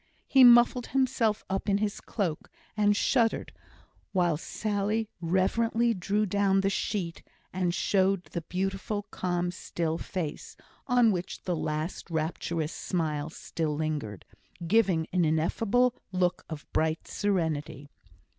He 0.25 0.43
muffled 0.43 0.87
himself 0.87 1.43
up 1.47 1.69
in 1.69 1.77
his 1.77 2.01
cloak, 2.01 2.49
and 2.75 2.97
shuddered, 2.97 3.53
while 4.13 4.35
Sally 4.35 5.11
reverently 5.21 5.93
drew 5.93 6.25
down 6.25 6.61
the 6.61 6.71
sheet, 6.71 7.21
and 7.53 7.71
showed 7.71 8.23
the 8.23 8.41
beautiful, 8.41 9.03
calm, 9.11 9.51
still 9.51 9.99
face, 9.99 10.57
on 10.87 11.11
which 11.11 11.43
the 11.43 11.55
last 11.55 12.09
rapturous 12.09 12.73
smile 12.73 13.29
still 13.29 13.75
lingered, 13.75 14.25
giving 14.65 15.05
an 15.13 15.23
ineffable 15.23 15.93
look 16.11 16.45
of 16.49 16.65
bright 16.73 17.07
serenity. 17.07 17.87